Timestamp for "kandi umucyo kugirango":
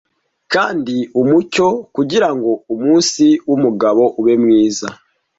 0.53-2.49